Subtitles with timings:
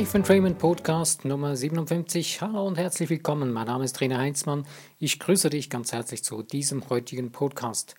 [0.00, 2.40] Life Entrainment Podcast Nummer 57.
[2.40, 3.52] Hallo und herzlich willkommen.
[3.52, 4.64] Mein Name ist Trainer Heinzmann.
[4.98, 7.94] Ich grüße dich ganz herzlich zu diesem heutigen Podcast.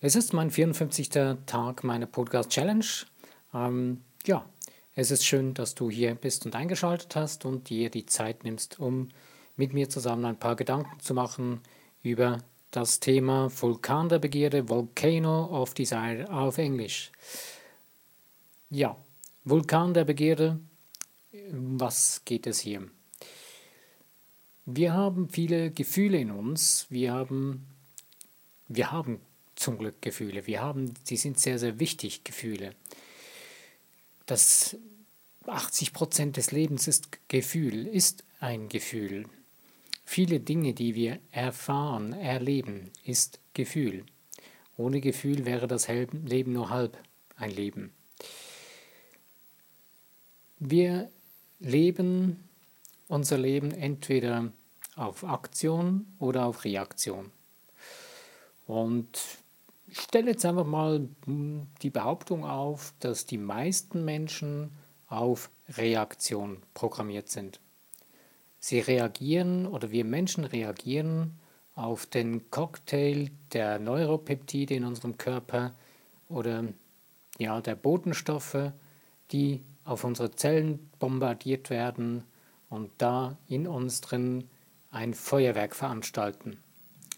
[0.00, 1.08] Es ist mein 54.
[1.46, 2.84] Tag meiner Podcast Challenge.
[3.54, 4.44] Ähm, ja,
[4.96, 8.80] es ist schön, dass du hier bist und eingeschaltet hast und dir die Zeit nimmst,
[8.80, 9.10] um
[9.54, 11.60] mit mir zusammen ein paar Gedanken zu machen
[12.02, 12.38] über
[12.72, 17.12] das Thema Vulkan der Begierde, Volcano of Desire auf Englisch.
[18.68, 18.96] Ja,
[19.44, 20.58] Vulkan der Begierde,
[21.32, 22.88] was geht es hier?
[24.66, 27.66] Wir haben viele Gefühle in uns, wir haben,
[28.68, 29.20] wir haben
[29.56, 32.74] zum Glück Gefühle, wir haben, die sind sehr, sehr wichtig, Gefühle.
[34.26, 34.76] Das
[35.46, 39.26] 80 Prozent des Lebens ist Gefühl, ist ein Gefühl.
[40.04, 44.04] Viele Dinge, die wir erfahren, erleben, ist Gefühl.
[44.76, 46.96] Ohne Gefühl wäre das Leben nur halb
[47.36, 47.92] ein Leben.
[50.58, 51.10] Wir
[51.60, 52.48] leben
[53.10, 54.52] unser Leben entweder
[54.96, 57.30] auf Aktion oder auf Reaktion.
[58.66, 59.18] Und
[59.88, 64.70] ich stelle jetzt einfach mal die Behauptung auf, dass die meisten Menschen
[65.08, 67.58] auf Reaktion programmiert sind.
[68.60, 71.38] Sie reagieren oder wir Menschen reagieren
[71.74, 75.72] auf den Cocktail der Neuropeptide in unserem Körper
[76.28, 76.64] oder
[77.38, 78.70] ja, der Botenstoffe,
[79.32, 82.24] die auf unsere Zellen bombardiert werden
[82.68, 84.48] und da in uns drin
[84.90, 86.58] ein Feuerwerk veranstalten,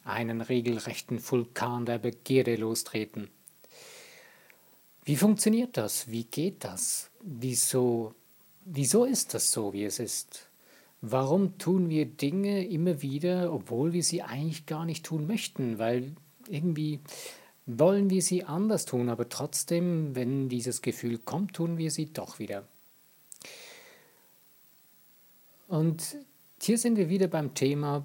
[0.04, 3.28] einen regelrechten Vulkan der Begierde lostreten.
[5.04, 6.10] Wie funktioniert das?
[6.10, 7.10] Wie geht das?
[7.20, 8.14] Wieso,
[8.64, 10.48] wieso ist das so, wie es ist?
[11.02, 15.78] Warum tun wir Dinge immer wieder, obwohl wir sie eigentlich gar nicht tun möchten?
[15.78, 16.14] Weil
[16.48, 17.00] irgendwie
[17.66, 22.38] wollen wir sie anders tun, aber trotzdem, wenn dieses Gefühl kommt, tun wir sie doch
[22.38, 22.66] wieder.
[25.68, 26.16] Und
[26.60, 28.04] hier sind wir wieder beim Thema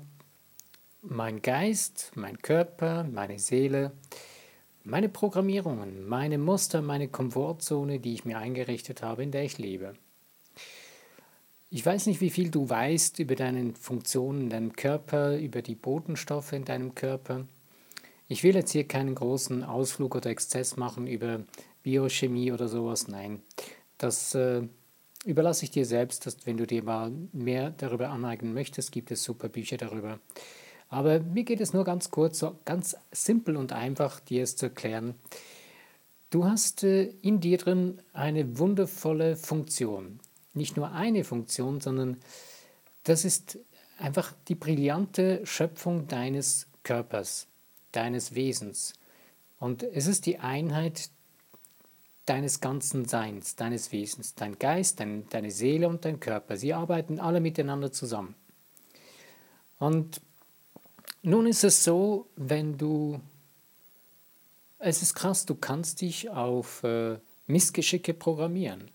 [1.01, 3.91] mein Geist, mein Körper, meine Seele,
[4.83, 9.93] meine Programmierungen, meine Muster, meine Komfortzone, die ich mir eingerichtet habe, in der ich lebe.
[11.69, 15.75] Ich weiß nicht, wie viel du weißt über deine Funktionen in deinem Körper, über die
[15.75, 17.45] Botenstoffe in deinem Körper.
[18.27, 21.41] Ich will jetzt hier keinen großen Ausflug oder Exzess machen über
[21.83, 23.07] Biochemie oder sowas.
[23.07, 23.41] Nein,
[23.97, 24.63] das äh,
[25.25, 26.25] überlasse ich dir selbst.
[26.25, 30.19] Dass, wenn du dir mal mehr darüber aneignen möchtest, gibt es super Bücher darüber.
[30.89, 34.67] Aber mir geht es nur ganz kurz, so ganz simpel und einfach, dir es zu
[34.67, 35.15] erklären.
[36.29, 40.19] Du hast äh, in dir drin eine wundervolle Funktion
[40.57, 42.17] nicht nur eine Funktion, sondern
[43.03, 43.59] das ist
[43.97, 47.47] einfach die brillante Schöpfung deines Körpers,
[47.97, 48.93] deines Wesens.
[49.59, 51.09] Und es ist die Einheit
[52.25, 56.57] deines ganzen Seins, deines Wesens, dein Geist, dein, deine Seele und dein Körper.
[56.57, 58.35] Sie arbeiten alle miteinander zusammen.
[59.79, 60.21] Und
[61.23, 63.19] nun ist es so, wenn du,
[64.77, 68.91] es ist krass, du kannst dich auf äh, Missgeschicke programmieren.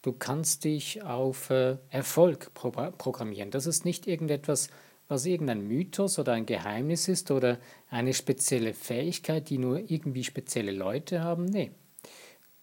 [0.00, 3.52] Du kannst dich auf äh, Erfolg pro programmieren.
[3.52, 4.68] Das ist nicht irgendetwas,
[5.08, 7.58] was irgendein Mythos oder ein Geheimnis ist oder
[7.90, 11.44] eine spezielle Fähigkeit, die nur irgendwie spezielle Leute haben.
[11.44, 11.72] Nee.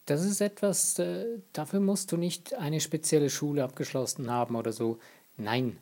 [0.06, 4.98] Das ist etwas, äh, dafür musst du nicht eine spezielle Schule abgeschlossen haben oder so.
[5.36, 5.78] Nein,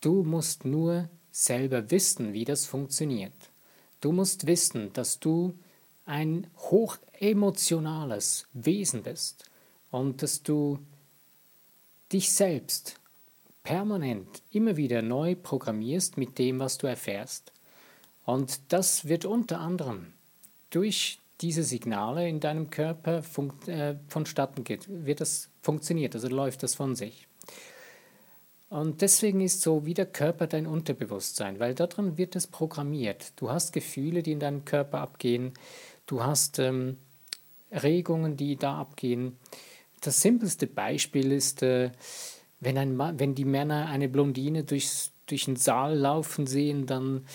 [0.00, 3.34] du musst nur selber wissen, wie das funktioniert.
[4.00, 5.54] Du musst wissen, dass du
[6.06, 9.44] ein hochemotionales Wesen bist
[9.90, 10.78] und dass du
[12.12, 13.00] dich selbst
[13.62, 17.52] permanent immer wieder neu programmierst mit dem, was du erfährst.
[18.24, 20.12] Und das wird unter anderem
[20.70, 23.22] durch diese Signale in deinem Körper
[23.66, 27.26] äh, vonstatten geht, wird das funktioniert, also läuft das von sich.
[28.68, 33.32] Und deswegen ist so wie der Körper dein Unterbewusstsein, weil darin wird es programmiert.
[33.36, 35.52] Du hast Gefühle, die in deinem Körper abgehen,
[36.06, 36.96] du hast ähm,
[37.70, 39.36] Regungen, die da abgehen
[40.02, 41.90] das simpelste Beispiel ist, äh,
[42.62, 47.26] wenn, ein wenn die Männer eine Blondine durchs, durch den Saal laufen sehen, dann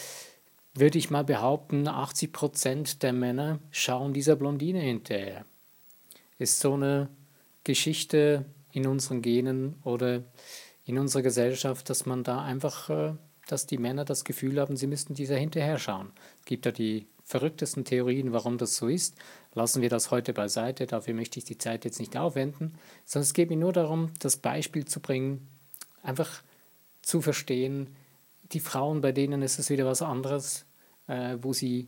[0.73, 5.45] würde ich mal behaupten, 80 Prozent der Männer schauen dieser Blondine hinterher.
[6.39, 7.09] Ist so eine
[7.65, 10.23] Geschichte in unseren Genen oder
[10.85, 13.13] in unserer Gesellschaft, dass man da einfach, äh,
[13.47, 16.11] dass die Männer das Gefühl haben, sie müssten dieser hinterher schauen.
[16.39, 19.15] Es gibt da die verrücktesten Theorien, warum das so ist.
[19.53, 23.33] Lassen wir das heute beiseite, dafür möchte ich die Zeit jetzt nicht aufwenden, sondern es
[23.33, 25.45] geht mir nur darum, das Beispiel zu bringen,
[26.01, 26.41] einfach
[27.01, 27.93] zu verstehen,
[28.53, 30.65] die Frauen, bei denen ist es wieder was anderes,
[31.07, 31.87] äh, wo sie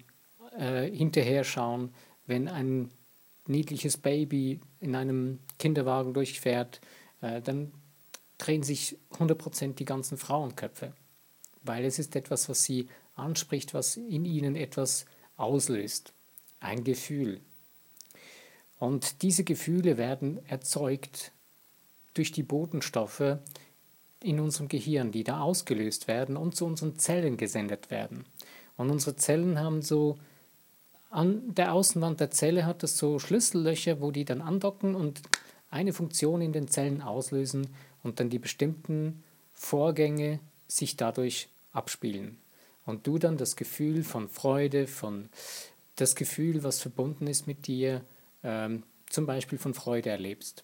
[0.58, 1.94] äh, hinterher schauen,
[2.28, 2.90] wenn ein
[3.48, 6.82] niedliches Baby in einem Kinderwagen durchfährt,
[7.22, 7.72] äh, dann
[8.38, 10.92] drehen sich 100% die ganzen Frauenköpfe,
[11.64, 15.06] weil es ist etwas, was sie anspricht, was in ihnen etwas
[15.40, 16.14] auslöst,
[16.60, 17.40] ein Gefühl.
[18.80, 21.32] Und diese Gefühle werden erzeugt
[22.14, 23.38] durch die Botenstoffe
[24.22, 28.26] in unserem Gehirn, die da ausgelöst werden und zu unseren Zellen gesendet werden.
[28.78, 30.18] Und unsere Zellen haben so,
[31.10, 35.22] an der Außenwand der Zelle hat es so Schlüssellöcher, wo die dann andocken und
[35.72, 37.68] eine Funktion in den Zellen auslösen
[38.04, 42.38] und dann die bestimmten Vorgänge sich dadurch abspielen.
[42.90, 45.30] Und du dann das Gefühl von Freude, von
[45.96, 48.04] das Gefühl, was verbunden ist mit dir,
[48.44, 50.64] ähm, zum Beispiel von Freude erlebst.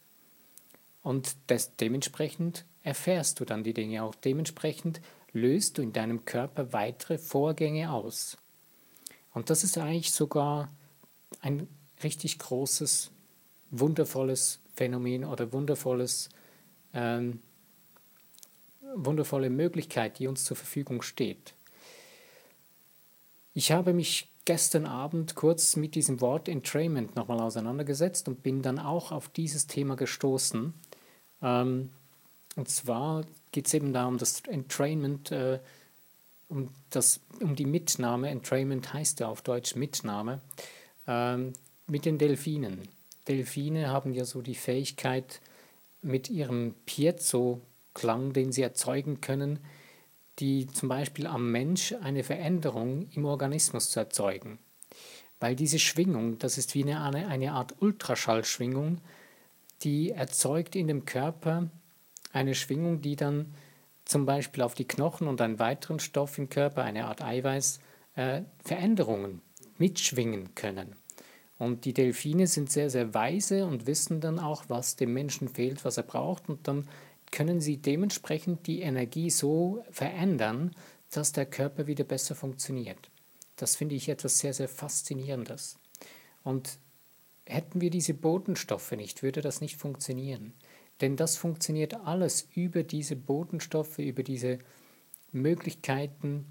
[1.03, 4.15] Und das, dementsprechend erfährst du dann die Dinge auch.
[4.15, 5.01] Dementsprechend
[5.33, 8.37] löst du in deinem Körper weitere Vorgänge aus.
[9.33, 10.71] Und das ist eigentlich sogar
[11.41, 11.67] ein
[12.03, 13.11] richtig großes,
[13.71, 16.29] wundervolles Phänomen oder wundervolles,
[16.93, 17.41] ähm,
[18.95, 21.54] wundervolle Möglichkeit, die uns zur Verfügung steht.
[23.55, 28.79] Ich habe mich gestern Abend kurz mit diesem Wort Entrainment nochmal auseinandergesetzt und bin dann
[28.79, 30.73] auch auf dieses Thema gestoßen.
[31.41, 31.89] Ähm,
[32.57, 33.23] und zwar
[33.53, 35.59] geht es eben da um das Entrainment, äh,
[36.49, 38.29] um, das, um die Mitnahme.
[38.29, 40.41] Entrainment heißt ja auf Deutsch Mitnahme.
[41.07, 41.53] Ähm,
[41.87, 42.89] mit den Delfinen.
[43.29, 45.39] Delfine haben ja so die Fähigkeit,
[46.01, 49.59] mit ihrem Piezo-Klang, den sie erzeugen können,
[50.39, 54.59] die zum Beispiel am Mensch eine Veränderung im Organismus zu erzeugen.
[55.39, 58.99] Weil diese Schwingung, das ist wie eine, eine Art Ultraschallschwingung,
[59.81, 61.69] die erzeugt in dem Körper
[62.31, 63.53] eine Schwingung, die dann
[64.05, 67.79] zum Beispiel auf die Knochen und einen weiteren Stoff im Körper, eine Art Eiweiß,
[68.15, 69.41] äh, Veränderungen
[69.77, 70.95] mitschwingen können.
[71.57, 75.85] Und die Delfine sind sehr, sehr weise und wissen dann auch, was dem Menschen fehlt,
[75.85, 76.49] was er braucht.
[76.49, 76.87] Und dann
[77.35, 80.71] können sie dementsprechend die Energie so verändern,
[81.11, 83.11] dass der Körper wieder besser funktioniert.
[83.57, 85.77] Das finde ich etwas sehr, sehr Faszinierendes.
[86.43, 86.79] Und
[87.45, 90.53] hätten wir diese Botenstoffe nicht, würde das nicht funktionieren.
[91.01, 94.59] Denn das funktioniert alles über diese Botenstoffe, über diese
[95.33, 96.45] Möglichkeiten,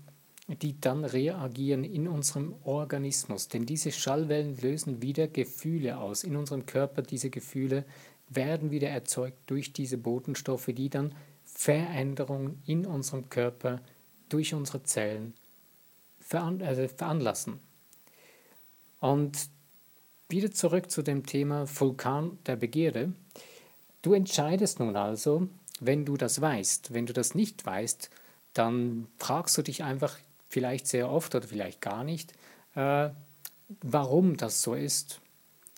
[0.49, 3.49] die dann reagieren in unserem Organismus.
[3.49, 7.01] Denn diese Schallwellen lösen wieder Gefühle aus in unserem Körper.
[7.01, 7.87] Diese Gefühle
[8.29, 13.81] werden wieder erzeugt durch diese Botenstoffe, die dann Veränderungen in unserem Körper
[14.29, 15.35] durch unsere Zellen
[16.21, 17.61] veran also veranlassen.
[19.00, 19.49] Und
[20.29, 23.12] wieder zurück zu dem Thema Vulkan der Begierde.
[24.03, 25.49] Du entscheidest nun also,
[25.81, 26.94] wenn du das weißt.
[26.94, 28.11] Wenn du das nicht weißt,
[28.55, 30.17] dann fragst du dich einfach
[30.49, 32.32] vielleicht sehr oft oder vielleicht gar nicht,
[32.75, 33.11] äh,
[33.82, 35.20] warum das so ist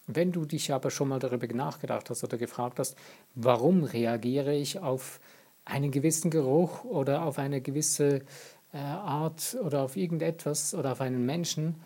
[0.06, 2.96] wenn du dich aber schon mal darüber nachgedacht hast oder gefragt hast,
[3.34, 5.20] warum reagiere ich auf
[5.64, 8.22] einen gewissen Geruch oder auf eine gewisse
[8.72, 11.76] äh, Art oder auf irgendetwas oder auf einen Menschen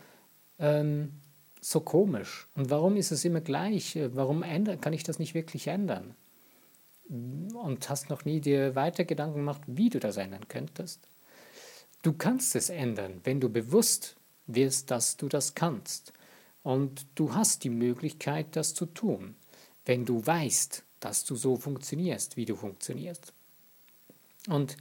[0.59, 1.13] ähm,
[1.61, 2.47] so komisch?
[2.55, 3.99] Und warum ist es immer gleich?
[4.13, 6.15] Warum ändern, kann ich das nicht wirklich ändern?
[7.09, 11.09] Und hast noch nie dir weiter Gedanken gemacht, wie du das ändern könntest?
[12.03, 14.17] Du kannst es ändern, wenn du bewusst
[14.47, 16.13] wirst, dass du das kannst.
[16.63, 19.35] Und du hast die Möglichkeit, das zu tun,
[19.87, 23.33] wenn du weißt, dass du so funktionierst, wie du funktionierst.
[24.49, 24.77] Und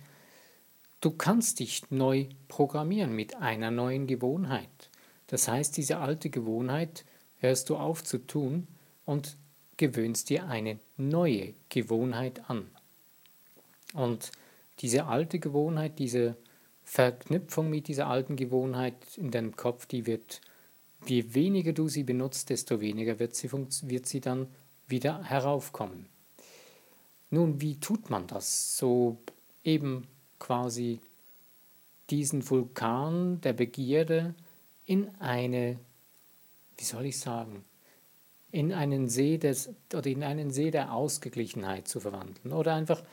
[1.02, 4.90] du kannst dich neu programmieren mit einer neuen Gewohnheit.
[5.28, 7.06] Das heißt, diese alte Gewohnheit
[7.38, 8.68] hörst du auf zu tun
[9.06, 9.38] und
[9.78, 12.70] gewöhnst dir eine neue Gewohnheit an.
[13.94, 14.32] Und
[14.80, 16.36] diese alte Gewohnheit, diese
[16.84, 20.42] Verknüpfung mit dieser alten Gewohnheit in deinem Kopf, die wird
[21.06, 24.48] je weniger du sie benutzt, desto weniger wird sie, wird sie dann
[24.88, 26.08] wieder heraufkommen.
[27.29, 28.77] Nun, wie tut man das?
[28.77, 29.18] So
[29.63, 30.08] eben
[30.39, 31.00] quasi
[32.10, 34.34] diesen Vulkan der Begierde
[34.86, 35.77] in eine,
[36.77, 37.63] wie soll ich sagen,
[38.51, 43.03] in einen See des oder in einen See der Ausgeglichenheit zu verwandeln oder einfach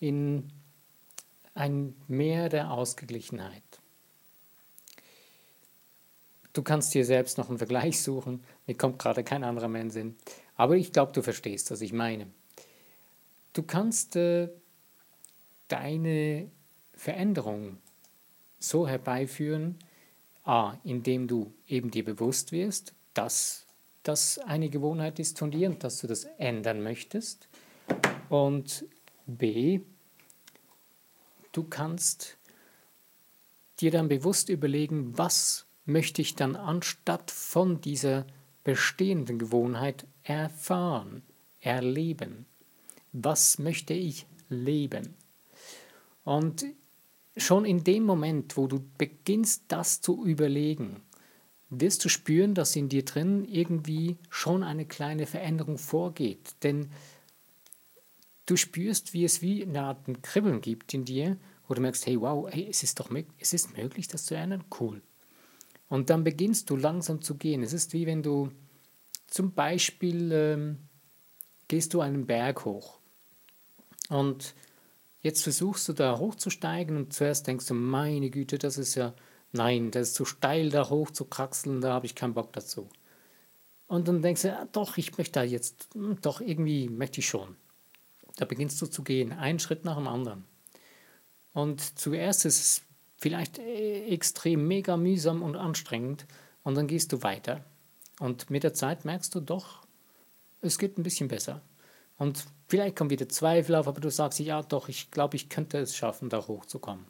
[0.00, 0.48] in
[1.54, 3.62] ein Meer der Ausgeglichenheit.
[6.56, 8.42] Du kannst dir selbst noch einen Vergleich suchen.
[8.66, 10.16] Mir kommt gerade kein anderer mehr in Sinn.
[10.54, 12.28] Aber ich glaube, du verstehst, was ich meine.
[13.52, 14.48] Du kannst äh,
[15.68, 16.50] deine
[16.94, 17.76] Veränderung
[18.58, 19.78] so herbeiführen,
[20.44, 23.66] a, indem du eben dir bewusst wirst, dass
[24.02, 27.48] das eine Gewohnheit ist von dir und dass du das ändern möchtest.
[28.30, 28.86] Und
[29.26, 29.82] b,
[31.52, 32.38] du kannst
[33.78, 38.26] dir dann bewusst überlegen, was möchte ich dann anstatt von dieser
[38.64, 41.22] bestehenden Gewohnheit erfahren,
[41.60, 42.46] erleben?
[43.12, 45.14] Was möchte ich Leben.
[46.24, 46.64] Und
[47.36, 51.02] schon in dem Moment, wo du beginnst, das zu überlegen,
[51.68, 56.54] wirst du spüren, dass in dir drin irgendwie schon eine kleine Veränderung vorgeht.
[56.62, 56.90] Denn
[58.46, 61.36] du spürst, wie es wie eine Art Kribbeln gibt in dir,
[61.68, 64.64] wo du merkst, hey, wow, hey, es ist doch es ist möglich, das zu ändern.
[64.80, 65.02] Cool.
[65.88, 67.62] Und dann beginnst du langsam zu gehen.
[67.62, 68.50] Es ist wie wenn du
[69.26, 70.78] zum Beispiel ähm,
[71.68, 72.98] gehst du einen Berg hoch
[74.08, 74.54] und
[75.20, 79.14] jetzt versuchst du da hochzusteigen und zuerst denkst du, meine Güte, das ist ja,
[79.52, 82.88] nein, das ist zu steil da hoch zu kraxeln, da habe ich keinen Bock dazu.
[83.88, 87.28] Und dann denkst du, ja, doch, ich möchte da jetzt, hm, doch irgendwie möchte ich
[87.28, 87.56] schon.
[88.36, 90.44] Da beginnst du zu gehen, einen Schritt nach dem anderen.
[91.52, 92.82] Und zuerst ist es
[93.16, 96.26] vielleicht äh, extrem mega mühsam und anstrengend
[96.62, 97.64] und dann gehst du weiter.
[98.20, 99.86] Und mit der Zeit merkst du doch,
[100.60, 101.62] es geht ein bisschen besser.
[102.18, 105.78] Und vielleicht kommen wieder Zweifel auf, aber du sagst, ja doch, ich glaube, ich könnte
[105.78, 107.04] es schaffen, da hochzukommen.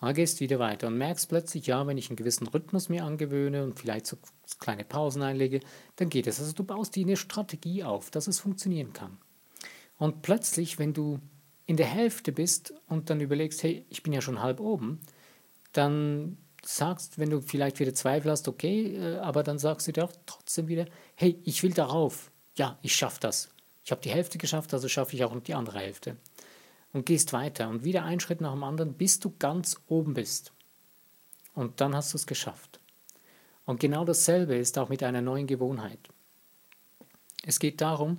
[0.00, 3.62] Dann gehst wieder weiter und merkst plötzlich, ja, wenn ich einen gewissen Rhythmus mir angewöhne
[3.62, 4.16] und vielleicht so
[4.58, 5.60] kleine Pausen einlege,
[5.94, 6.40] dann geht es.
[6.40, 9.16] Also du baust dir eine Strategie auf, dass es funktionieren kann.
[9.98, 11.20] Und plötzlich, wenn du
[11.66, 14.98] in der Hälfte bist und dann überlegst, hey, ich bin ja schon halb oben,
[15.72, 20.04] dann sagst, wenn du vielleicht wieder Zweifel hast, okay, äh, aber dann sagst du dir
[20.04, 20.86] auch trotzdem wieder,
[21.16, 22.30] hey, ich will darauf.
[22.56, 23.48] Ja, ich schaffe das.
[23.84, 26.16] Ich habe die Hälfte geschafft, also schaffe ich auch die andere Hälfte.
[26.92, 30.52] Und gehst weiter und wieder einen Schritt nach dem anderen, bis du ganz oben bist.
[31.54, 32.80] Und dann hast du es geschafft.
[33.64, 35.98] Und genau dasselbe ist auch mit einer neuen Gewohnheit.
[37.44, 38.18] Es geht darum,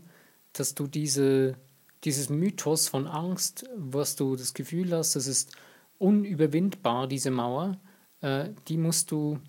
[0.53, 1.55] dass du diese,
[2.03, 5.55] dieses Mythos von Angst, was du das Gefühl hast, das ist
[6.03, 7.79] unüberwindbar, diese Mauer,
[8.21, 9.39] äh, die musst du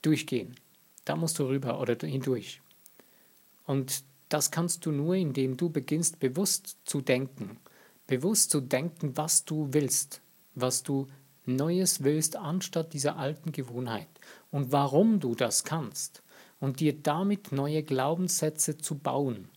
[0.00, 0.56] durchgehen.
[1.04, 2.62] Da musst du rüber oder hindurch.
[3.66, 7.58] Und das kannst du nur, indem du beginnst bewusst zu denken.
[8.06, 10.22] Bewusst zu denken, was du willst,
[10.54, 11.06] was du
[11.44, 14.08] Neues willst, anstatt dieser alten Gewohnheit.
[14.50, 16.22] Und warum du das kannst.
[16.60, 19.48] Und dir damit neue Glaubenssätze zu bauen.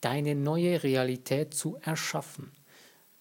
[0.00, 2.50] Deine neue Realität zu erschaffen.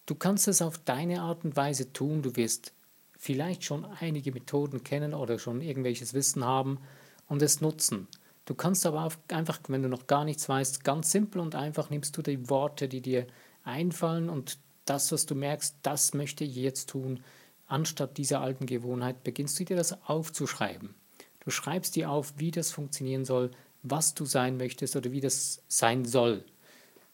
[0.10, 2.24] Du kannst es auf deine Art und Weise tun.
[2.24, 2.74] Du wirst
[3.16, 6.80] vielleicht schon einige Methoden kennen oder schon irgendwelches Wissen haben
[7.28, 8.08] und es nutzen.
[8.46, 12.18] Du kannst aber einfach, wenn du noch gar nichts weißt, ganz simpel und einfach nimmst
[12.18, 13.28] du die Worte, die dir
[13.64, 17.20] einfallen und das, was du merkst, das möchte ich jetzt tun,
[17.68, 20.96] anstatt dieser alten Gewohnheit, beginnst du dir das aufzuschreiben.
[21.42, 23.52] Du schreibst dir auf, wie das funktionieren soll,
[23.84, 26.44] was du sein möchtest oder wie das sein soll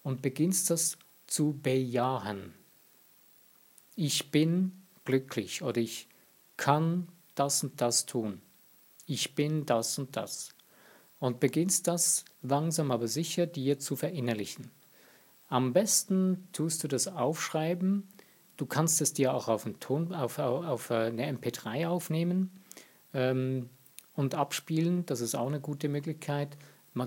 [0.02, 0.98] und beginnst das
[1.28, 2.54] zu bejahen.
[3.96, 4.74] Ich bin
[5.06, 6.08] glücklich oder ich
[6.58, 8.42] kann das und das tun.
[9.06, 10.50] Ich bin das und das.
[11.20, 14.70] Und beginnst das langsam aber sicher dir zu verinnerlichen.
[15.48, 18.08] Am besten tust du das aufschreiben.
[18.58, 22.52] Du kannst es dir auch auf, Ton, auf, auf eine MP3 aufnehmen
[23.14, 23.70] ähm,
[24.14, 25.06] und abspielen.
[25.06, 26.58] Das ist auch eine gute Möglichkeit.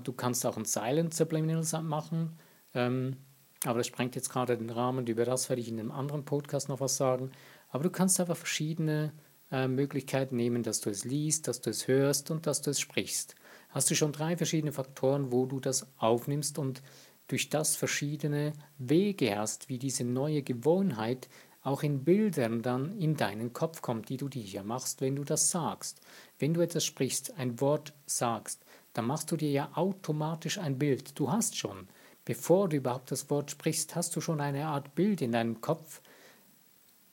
[0.05, 2.39] Du kannst auch ein Silent Subliminal machen.
[2.75, 3.17] Ähm,
[3.65, 5.07] aber das sprengt jetzt gerade den Rahmen.
[5.07, 7.33] Über das werde ich in einem anderen Podcast noch was sagen.
[7.71, 9.13] Aber du kannst einfach verschiedene
[9.51, 12.81] äh, Möglichkeiten nehmen, dass du es liest, dass du es hörst und dass du es
[12.81, 13.35] sprichst.
[13.71, 16.83] Hast du schon drei verschiedene Faktoren, wo du das aufnimmst und
[17.27, 21.29] durch das verschiedene Wege hast, wie diese neue Gewohnheit
[21.63, 25.25] auch in Bildern dann in deinen Kopf kommt, die du dir hier machst, wenn du
[25.25, 26.01] das sagst.
[26.39, 31.19] Wenn du etwas sprichst, ein Wort sagst, dann machst du dir ja automatisch ein Bild.
[31.19, 31.89] Du hast schon,
[32.29, 36.03] bevor du überhaupt das Wort sprichst, hast du schon eine Art Bild in deinem Kopf,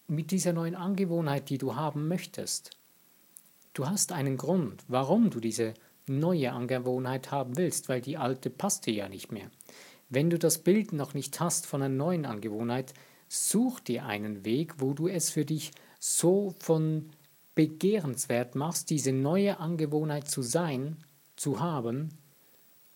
[0.07, 2.71] mit dieser neuen Angewohnheit, die du haben möchtest.
[3.73, 5.73] Du hast einen Grund, warum du diese
[6.05, 9.49] neue Angewohnheit haben willst, weil die alte passt dir ja nicht mehr.
[10.09, 12.93] Wenn du das Bild noch nicht hast von einer neuen Angewohnheit,
[13.29, 17.09] such dir einen Weg, wo du es für dich so von
[17.55, 20.97] begehrenswert machst, diese neue Angewohnheit zu sein,
[21.37, 22.09] zu haben,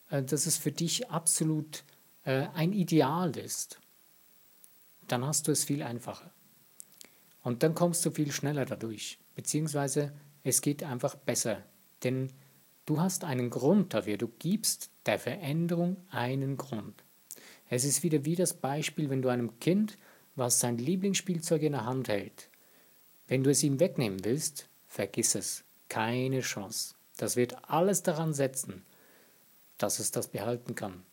[0.10, 1.86] äh, dass es für dich absolut
[2.26, 3.80] äh, ein Ideal ist.
[5.08, 6.32] Dann hast du es viel einfacher.
[7.44, 11.64] Und dann kommst du viel schneller dadurch, beziehungsweise es geht einfach besser,
[12.04, 12.32] denn
[12.86, 17.04] du hast einen Grund dafür, du gibst der Veränderung einen Grund.
[17.70, 19.98] Es ist wieder wie das Beispiel, wenn du einem Kind,
[20.36, 22.50] was sein Lieblingsspielzeug in der Hand hält,
[23.28, 26.96] wenn du es ihm wegnehmen willst, vergiss es, keine Chance.
[27.18, 28.84] Das wird alles daran setzen,
[29.78, 31.04] dass es das behalten kann.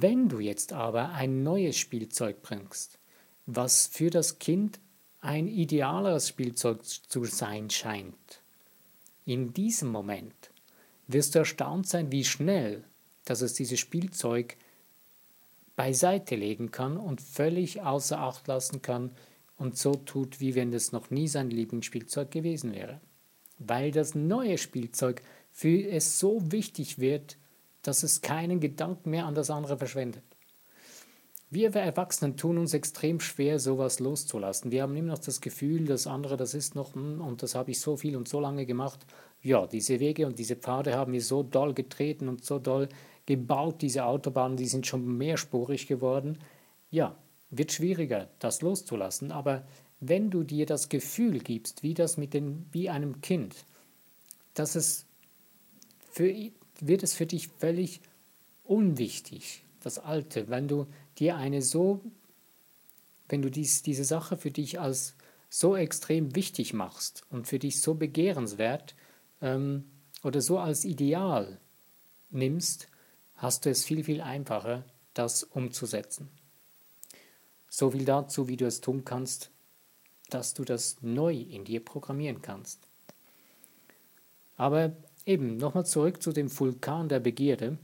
[0.00, 2.98] Wenn du jetzt aber ein neues Spielzeug bringst,
[3.46, 4.80] was für das Kind
[5.20, 8.42] ein idealeres Spielzeug zu sein scheint.
[9.24, 10.50] In diesem Moment
[11.06, 12.82] wirst du erstaunt sein, wie schnell,
[13.24, 14.56] dass es dieses Spielzeug
[15.76, 19.12] beiseite legen kann und völlig außer Acht lassen kann
[19.58, 23.00] und so tut, wie wenn es noch nie sein Lieblingsspielzeug gewesen wäre.
[23.60, 25.22] Weil das neue Spielzeug
[25.52, 27.36] für es so wichtig wird,
[27.84, 30.24] dass es keinen Gedanken mehr an das andere verschwendet.
[31.50, 34.72] Wir Erwachsenen tun uns extrem schwer, sowas loszulassen.
[34.72, 37.70] Wir haben immer noch das Gefühl, das andere, das ist noch, hm, und das habe
[37.70, 39.06] ich so viel und so lange gemacht.
[39.40, 42.88] Ja, diese Wege und diese Pfade haben wir so doll getreten und so doll
[43.26, 46.38] gebaut, diese Autobahnen, die sind schon mehrspurig geworden.
[46.90, 47.16] Ja,
[47.50, 49.64] wird schwieriger, das loszulassen, aber
[50.00, 53.64] wenn du dir das Gefühl gibst, wie das mit den, wie einem Kind,
[54.54, 55.06] dass es
[56.10, 56.34] für,
[56.80, 58.00] wird es für dich völlig
[58.64, 60.86] unwichtig, das Alte, wenn du
[61.18, 62.00] dir eine so,
[63.28, 65.14] wenn du dies, diese Sache für dich als
[65.48, 68.94] so extrem wichtig machst und für dich so begehrenswert
[69.40, 69.84] ähm,
[70.22, 71.60] oder so als Ideal
[72.30, 72.88] nimmst,
[73.36, 76.28] hast du es viel, viel einfacher, das umzusetzen.
[77.68, 79.50] So viel dazu, wie du es tun kannst,
[80.30, 82.88] dass du das neu in dir programmieren kannst.
[84.56, 87.78] Aber eben, nochmal zurück zu dem Vulkan der Begierde.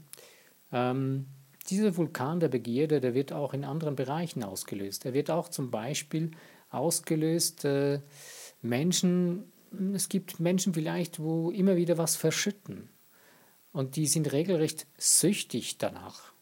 [0.71, 1.27] Ähm,
[1.69, 5.05] dieser Vulkan der Begierde, der wird auch in anderen Bereichen ausgelöst.
[5.05, 6.31] Er wird auch zum Beispiel
[6.69, 8.01] ausgelöst, äh,
[8.61, 9.51] Menschen,
[9.93, 12.89] es gibt Menschen vielleicht, wo immer wieder was verschütten.
[13.71, 16.33] Und die sind regelrecht süchtig danach.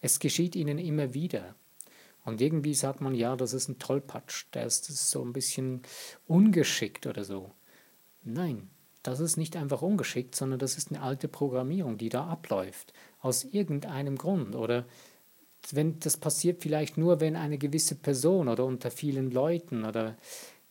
[0.00, 1.54] Es geschieht ihnen immer wieder.
[2.24, 5.82] Und irgendwie sagt man, ja, das ist ein Tollpatsch, der ist, so ein bisschen
[6.26, 7.52] ungeschickt oder so.
[8.24, 8.68] Nein,
[9.06, 13.44] das ist nicht einfach ungeschickt, sondern das ist eine alte Programmierung, die da abläuft, aus
[13.44, 14.54] irgendeinem Grund.
[14.54, 14.84] Oder
[15.70, 20.16] wenn das passiert vielleicht nur, wenn eine gewisse Person oder unter vielen Leuten oder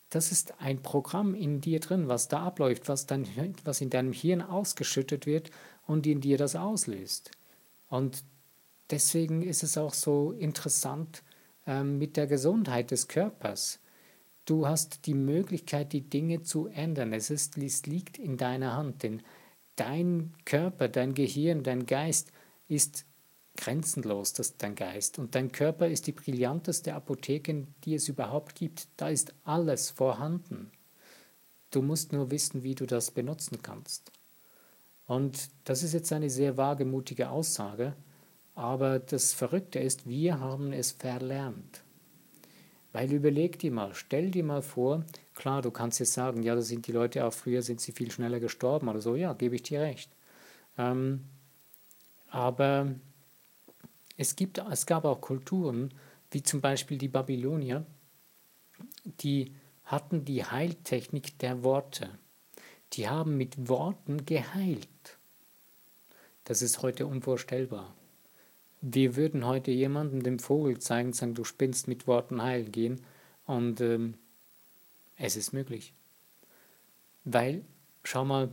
[0.10, 3.28] das ist ein Programm in dir drin, was da abläuft, was, dann,
[3.64, 5.52] was in deinem Hirn ausgeschüttet wird
[5.88, 7.32] und in dir das auslöst.
[7.90, 8.24] Und
[8.92, 11.24] deswegen ist es auch so interessant
[11.68, 13.80] ähm, mit der Gesundheit des Körpers.
[14.46, 17.14] Du hast die Möglichkeit, die Dinge zu ändern.
[17.14, 19.24] Es, ist, es liegt in deiner Hand, denn
[19.76, 22.32] dein Körper, dein Gehirn, dein Geist
[22.68, 23.06] ist
[23.58, 25.18] grenzenlos, das dein Geist.
[25.18, 28.88] Und dein Körper ist die brillanteste Apotheke, die es überhaupt gibt.
[28.98, 30.72] Da ist alles vorhanden.
[31.72, 34.12] Du musst nur wissen, wie du das benutzen kannst.
[35.08, 37.96] Und das ist jetzt eine sehr wagemutige Aussage,
[38.56, 41.85] aber das Verrückte ist, wir haben es verlernt.
[42.96, 45.04] Weil überleg dir mal, stell dir mal vor,
[45.34, 48.10] klar, du kannst jetzt sagen, ja, da sind die Leute auch früher, sind sie viel
[48.10, 50.10] schneller gestorben oder so, ja, gebe ich dir recht.
[50.78, 51.26] Ähm,
[52.30, 52.96] aber
[54.16, 55.94] es, gibt, es gab auch Kulturen,
[56.32, 57.86] wie zum Beispiel die Babylonier,
[59.04, 59.54] die
[59.84, 62.10] hatten die Heiltechnik der Worte
[62.94, 64.88] die haben mit Worten geheilt.
[66.46, 67.94] Das ist heute unvorstellbar.
[68.88, 73.02] Wir würden heute jemandem dem Vogel zeigen, sagen, du spinnst mit Worten heilen gehen
[73.48, 74.14] und ähm,
[75.18, 75.96] es ist möglich.
[77.24, 77.66] Weil,
[78.04, 78.52] schau mal,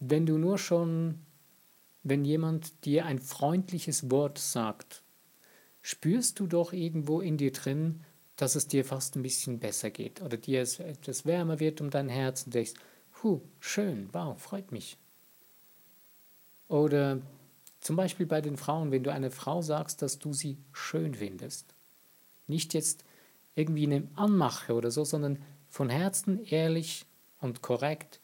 [0.00, 1.20] wenn du nur schon,
[2.02, 5.02] wenn jemand dir ein freundliches Wort sagt,
[5.80, 8.04] spürst du doch irgendwo in dir drin,
[8.36, 11.88] dass es dir fast ein bisschen besser geht oder dir es etwas wärmer wird um
[11.88, 12.74] dein Herz und denkst,
[13.22, 14.98] hu, schön, wow, freut mich.
[16.68, 17.22] Oder
[17.84, 21.74] zum Beispiel bei den Frauen, wenn du einer Frau sagst, dass du sie schön findest.
[22.46, 23.04] Nicht jetzt
[23.54, 27.04] irgendwie eine Anmache oder so, sondern von Herzen ehrlich
[27.40, 28.20] und korrekt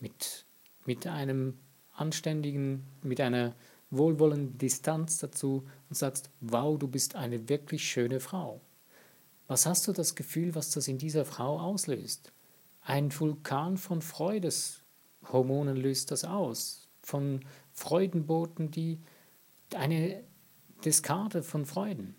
[0.00, 0.44] mit,
[0.84, 1.58] mit einem
[1.94, 3.54] anständigen, mit einer
[3.90, 8.60] wohlwollenden Distanz dazu und sagst, wow, du bist eine wirklich schöne Frau.
[9.46, 12.32] Was hast du das Gefühl, was das in dieser Frau auslöst?
[12.82, 17.44] Ein Vulkan von Freudeshormonen löst das aus, von
[17.78, 18.98] Freudenboten, die
[19.74, 20.22] eine
[20.84, 22.14] Diskarte von Freuden.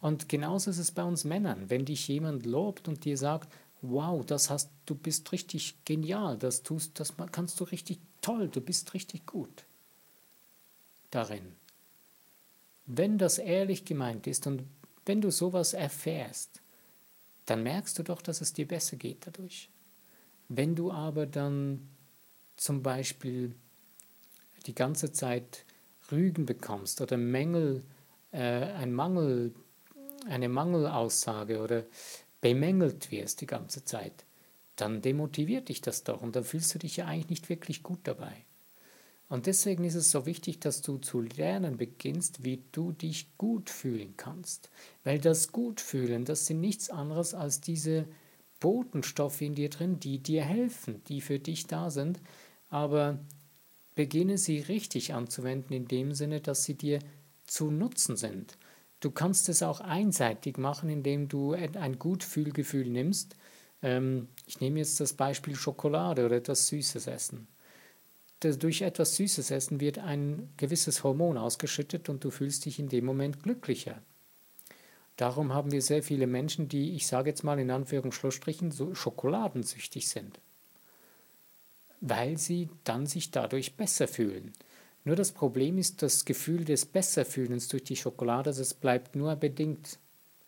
[0.00, 1.70] Und genauso ist es bei uns Männern.
[1.70, 6.62] Wenn dich jemand lobt und dir sagt, wow, das hast, du bist richtig genial, das
[6.62, 9.64] tust, das kannst du richtig toll, du bist richtig gut
[11.10, 11.54] darin.
[12.86, 14.64] Wenn das ehrlich gemeint ist und
[15.06, 16.60] wenn du sowas erfährst,
[17.46, 19.68] dann merkst du doch, dass es dir besser geht dadurch.
[20.48, 21.88] Wenn du aber dann
[22.56, 23.54] zum Beispiel
[24.66, 25.64] die ganze Zeit
[26.10, 27.82] Rügen bekommst oder Mängel,
[28.32, 29.54] äh, ein Mangel,
[30.28, 31.84] eine Mangelaussage oder
[32.40, 34.24] bemängelt wirst die ganze Zeit,
[34.76, 38.00] dann demotiviert dich das doch und dann fühlst du dich ja eigentlich nicht wirklich gut
[38.04, 38.44] dabei.
[39.28, 43.70] Und deswegen ist es so wichtig, dass du zu lernen beginnst, wie du dich gut
[43.70, 44.70] fühlen kannst.
[45.02, 48.06] Weil das Gutfühlen, das sind nichts anderes als diese
[48.60, 52.20] Botenstoffe in dir drin, die dir helfen, die für dich da sind.
[52.68, 53.18] Aber
[53.94, 56.98] beginne sie richtig anzuwenden, in dem Sinne, dass sie dir
[57.46, 58.56] zu nutzen sind.
[59.00, 63.36] Du kannst es auch einseitig machen, indem du ein Gutfühlgefühl nimmst.
[63.82, 67.46] Ähm, ich nehme jetzt das Beispiel Schokolade oder etwas Süßes essen.
[68.40, 73.04] Durch etwas Süßes essen wird ein gewisses Hormon ausgeschüttet und du fühlst dich in dem
[73.04, 74.02] Moment glücklicher.
[75.16, 80.08] Darum haben wir sehr viele Menschen, die, ich sage jetzt mal in Anführungsstrichen, so schokoladensüchtig
[80.08, 80.40] sind,
[82.06, 84.52] weil sie dann sich dadurch besser fühlen.
[85.04, 89.98] Nur das Problem ist, das Gefühl des Besserfühlens durch die Schokolade, das bleibt nur bedingt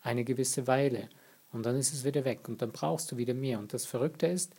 [0.01, 1.09] eine gewisse Weile
[1.51, 3.57] und dann ist es wieder weg und dann brauchst du wieder mehr.
[3.57, 4.53] Und das Verrückte ist,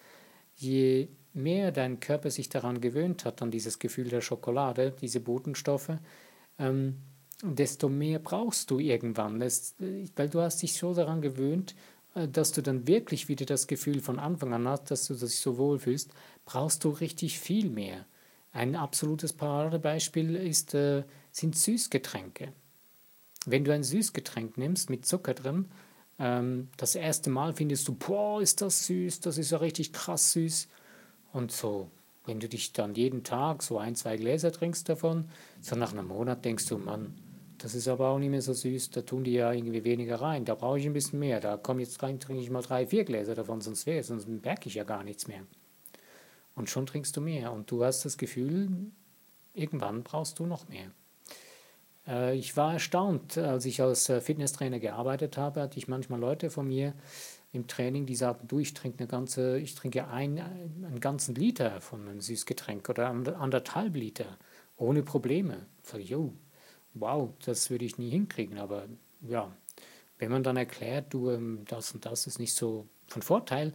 [0.57, 5.93] je mehr dein Körper sich daran gewöhnt hat, an dieses Gefühl der Schokolade, diese Botenstoffe,
[6.59, 6.97] ähm,
[7.43, 12.63] desto mehr brauchst du irgendwann, weil du hast dich so daran gewöhnt, äh, dass du
[12.63, 16.11] dann wirklich wieder das Gefühl von Anfang an hast, dass du dich so wohl fühlst,
[16.45, 18.07] brauchst du richtig viel mehr.
[18.53, 22.53] Ein absolutes Paradebeispiel ist, äh, sind Süßgetränke.
[23.47, 25.67] Wenn du ein Süßgetränk nimmst mit Zucker drin,
[26.19, 30.33] ähm, das erste Mal findest du, boah, ist das süß, das ist ja richtig krass
[30.33, 30.69] süß.
[31.33, 31.91] Und so
[32.29, 35.25] wenn du dich dann jeden Tag so ein, zwei Gläser trinkst davon,
[35.63, 37.15] so nach einem Monat denkst du, Mann,
[37.59, 40.45] das ist aber auch nicht mehr so süß, da tun die ja irgendwie weniger rein,
[40.45, 43.05] da brauche ich ein bisschen mehr, da komme jetzt rein, trinke ich mal drei, vier
[43.05, 45.43] Gläser davon, sonst wäre sonst merke ich ja gar nichts mehr.
[46.55, 48.69] Und schon trinkst du mehr und du hast das Gefühl,
[49.55, 50.91] irgendwann brauchst du noch mehr.
[52.07, 56.51] Äh, ich war erstaunt, als ich als äh, Fitnesstrainer gearbeitet habe, hatte ich manchmal Leute
[56.51, 56.95] von mir
[57.53, 61.81] im Training, die sagen, du, ich trinke eine ganze, ich trinke ein, einen ganzen Liter
[61.81, 64.37] von einem Süßgetränk oder anderthalb Liter
[64.77, 65.67] ohne Probleme.
[65.83, 66.33] Sag ich, oh,
[67.01, 68.59] wow, das würde ich nie hinkriegen.
[68.59, 68.87] Aber
[69.23, 69.55] ja,
[70.19, 73.73] wenn man dann erklärt, du, ähm, das und das ist nicht so von Vorteil,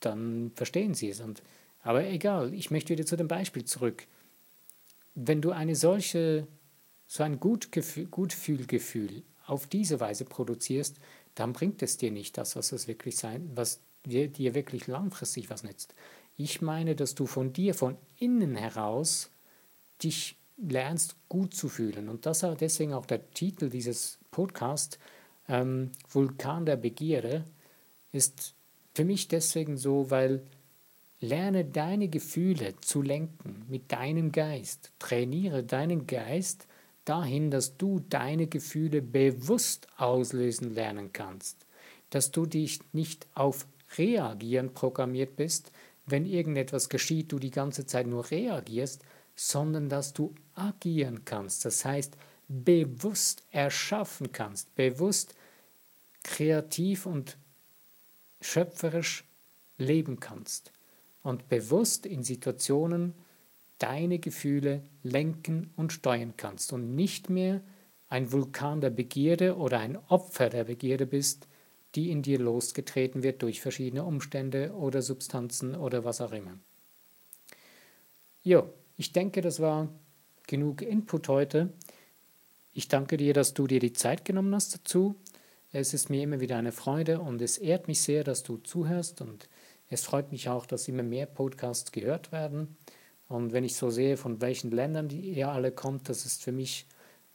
[0.00, 1.20] dann verstehen sie es.
[1.20, 1.42] Und,
[1.82, 4.06] aber egal, ich möchte wieder zu dem Beispiel zurück.
[5.14, 6.46] Wenn du eine solche,
[7.06, 10.98] so ein Gutfühlgefühl auf diese Weise produzierst,
[11.34, 15.62] dann bringt es dir nicht das, was es wirklich sein, was dir wirklich langfristig was
[15.62, 15.94] nützt.
[16.36, 19.30] Ich meine, dass du von dir, von innen heraus,
[20.02, 22.08] dich lernst gut zu fühlen.
[22.08, 24.98] Und das ist deswegen auch der Titel dieses Podcasts,
[25.48, 27.44] ähm, Vulkan der Begierde,
[28.12, 28.54] ist
[28.94, 30.42] für mich deswegen so, weil
[31.20, 34.92] lerne deine Gefühle zu lenken mit deinem Geist.
[34.98, 36.66] Trainiere deinen Geist
[37.04, 41.66] dahin, dass du deine Gefühle bewusst auslösen lernen kannst.
[42.10, 43.66] Dass du dich nicht auf
[43.98, 45.72] Reagieren programmiert bist,
[46.06, 49.02] wenn irgendetwas geschieht, du die ganze Zeit nur reagierst,
[49.34, 51.64] sondern dass du agieren kannst.
[51.64, 52.16] Das heißt,
[52.48, 55.34] bewusst erschaffen kannst, bewusst
[56.22, 57.38] kreativ und
[58.40, 59.24] schöpferisch
[59.78, 60.72] leben kannst
[61.22, 63.14] und bewusst in Situationen
[63.78, 67.62] deine Gefühle lenken und steuern kannst und nicht mehr
[68.08, 71.46] ein Vulkan der Begierde oder ein Opfer der Begierde bist,
[71.94, 76.58] die in dir losgetreten wird durch verschiedene Umstände oder Substanzen oder was auch immer.
[78.42, 79.88] Jo, ich denke, das war
[80.50, 81.72] genug Input heute.
[82.72, 85.14] Ich danke dir, dass du dir die Zeit genommen hast dazu.
[85.70, 89.20] Es ist mir immer wieder eine Freude und es ehrt mich sehr, dass du zuhörst
[89.20, 89.48] und
[89.88, 92.76] es freut mich auch, dass immer mehr Podcasts gehört werden.
[93.28, 96.86] Und wenn ich so sehe, von welchen Ländern ihr alle kommt, das ist für mich,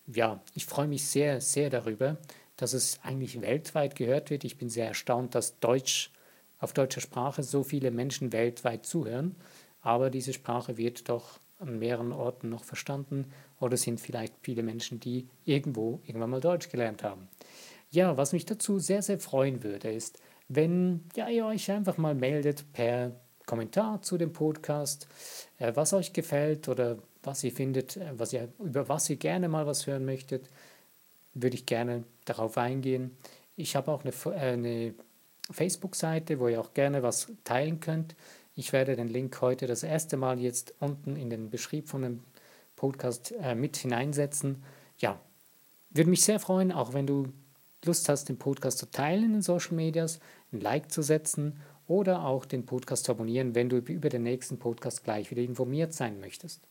[0.07, 2.17] ja, ich freue mich sehr, sehr darüber,
[2.57, 4.43] dass es eigentlich weltweit gehört wird.
[4.43, 6.11] Ich bin sehr erstaunt, dass Deutsch
[6.59, 9.37] auf deutscher Sprache so viele Menschen weltweit zuhören.
[9.79, 14.99] Aber diese Sprache wird doch an mehreren Orten noch verstanden oder sind vielleicht viele Menschen,
[14.99, 17.27] die irgendwo irgendwann mal Deutsch gelernt haben.
[17.91, 22.15] Ja, was mich dazu sehr, sehr freuen würde, ist, wenn ja, ihr euch einfach mal
[22.15, 23.11] meldet per
[23.45, 25.07] Kommentar zu dem Podcast,
[25.59, 29.47] äh, was euch gefällt oder was ihr findet, äh, was ihr, über was ihr gerne
[29.47, 30.49] mal was hören möchtet,
[31.33, 33.15] würde ich gerne darauf eingehen.
[33.55, 34.93] Ich habe auch eine, äh, eine
[35.51, 38.15] Facebook-Seite, wo ihr auch gerne was teilen könnt.
[38.57, 42.21] Ich werde den Link heute das erste Mal jetzt unten in den Beschrieb von dem
[42.77, 44.63] Podcast äh, mit hineinsetzen.
[44.97, 45.19] Ja,
[45.89, 47.27] würde mich sehr freuen, auch wenn du
[47.83, 50.19] Lust hast, den Podcast zu teilen in den Social Medias,
[50.53, 54.57] ein Like zu setzen oder auch den Podcast zu abonnieren, wenn du über den nächsten
[54.57, 56.61] Podcast gleich wieder informiert sein möchtest.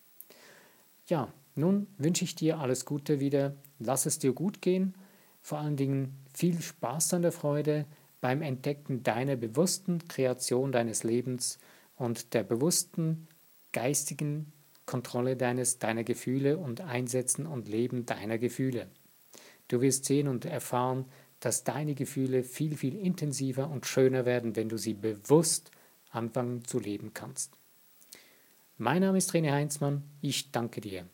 [1.06, 3.54] Ja, nun wünsche ich dir alles Gute wieder.
[3.78, 4.94] Lass es dir gut gehen.
[5.42, 7.84] Vor allen Dingen viel Spaß an der Freude
[8.22, 11.58] beim Entdecken deiner bewussten Kreation deines Lebens
[11.96, 13.28] und der bewussten
[13.72, 14.52] geistigen
[14.86, 18.88] Kontrolle deines, deiner Gefühle und Einsetzen und Leben deiner Gefühle.
[19.68, 21.06] Du wirst sehen und erfahren,
[21.40, 25.70] dass deine Gefühle viel, viel intensiver und schöner werden, wenn du sie bewusst
[26.10, 27.58] anfangen zu leben kannst.
[28.76, 31.06] Mein Name ist René Heinzmann, ich danke dir.